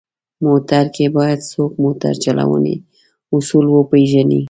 [0.45, 2.75] موټر کې باید څوک موټر چلونې
[3.35, 4.39] اصول وپېژني.